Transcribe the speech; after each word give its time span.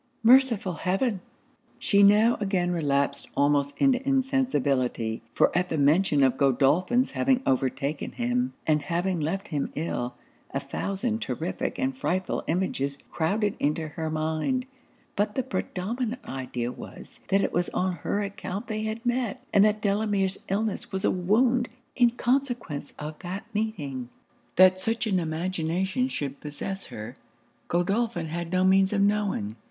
merciful 0.23 0.73
heaven!' 0.73 1.21
She 1.77 2.01
now 2.01 2.35
again 2.39 2.71
relapsed 2.71 3.29
almost 3.37 3.75
into 3.77 4.01
insensibility: 4.03 5.21
for 5.31 5.55
at 5.55 5.69
the 5.69 5.77
mention 5.77 6.23
of 6.23 6.37
Godolphin's 6.37 7.11
having 7.11 7.43
overtaken 7.45 8.13
him, 8.13 8.53
and 8.65 8.81
having 8.81 9.19
left 9.19 9.49
him 9.49 9.71
ill, 9.75 10.15
a 10.55 10.59
thousand 10.59 11.21
terrific 11.21 11.77
and 11.77 11.95
frightful 11.95 12.43
images 12.47 12.97
crouded 13.11 13.55
into 13.59 13.89
her 13.89 14.09
mind; 14.09 14.65
but 15.15 15.35
the 15.35 15.43
predominant 15.43 16.25
idea 16.25 16.71
was, 16.71 17.19
that 17.29 17.41
it 17.43 17.53
was 17.53 17.69
on 17.69 17.97
her 17.97 18.23
account 18.23 18.65
they 18.65 18.81
had 18.81 19.05
met, 19.05 19.43
and 19.53 19.63
that 19.65 19.83
Delamere's 19.83 20.39
illness 20.49 20.91
was 20.91 21.05
a 21.05 21.11
wound 21.11 21.69
in 21.95 22.09
consequence 22.09 22.91
of 22.97 23.19
that 23.19 23.45
meeting. 23.53 24.09
That 24.55 24.81
such 24.81 25.05
an 25.05 25.19
imagination 25.19 26.07
should 26.07 26.41
possess 26.41 26.87
her, 26.87 27.17
Godolphin 27.67 28.25
had 28.25 28.51
no 28.51 28.63
means 28.63 28.93
of 28.93 29.01
knowing. 29.01 29.57